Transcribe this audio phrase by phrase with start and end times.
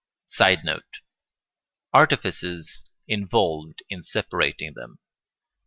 [0.25, 1.01] [Sidenote:
[1.93, 4.97] Artifices involved in separating them.